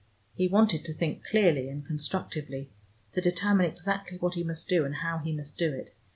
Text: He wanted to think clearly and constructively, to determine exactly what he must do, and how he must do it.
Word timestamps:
He 0.33 0.47
wanted 0.47 0.83
to 0.85 0.95
think 0.95 1.23
clearly 1.23 1.69
and 1.69 1.85
constructively, 1.85 2.71
to 3.13 3.21
determine 3.21 3.67
exactly 3.67 4.17
what 4.17 4.33
he 4.33 4.43
must 4.43 4.67
do, 4.67 4.83
and 4.83 4.95
how 4.95 5.19
he 5.19 5.31
must 5.31 5.59
do 5.59 5.71
it. 5.73 5.91